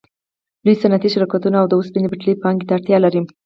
لوی 0.63 0.75
صنعتي 0.83 1.09
شرکتونه 1.15 1.57
او 1.59 1.65
د 1.69 1.73
اوسپنې 1.77 2.07
پټلۍ 2.11 2.33
پانګې 2.41 2.65
ته 2.67 2.73
اړتیا 2.77 2.97
لري 3.05 3.21